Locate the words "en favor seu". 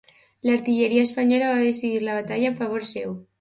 2.55-3.15